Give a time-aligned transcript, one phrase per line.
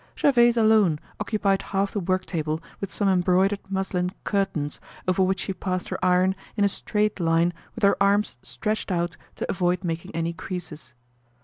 [0.15, 5.53] Gervaise alone occupied half the work table with some embroidered muslin curtains, over which she
[5.53, 10.09] passed her iron in a straight line with her arms stretched out to avoid making
[10.15, 10.95] any creases.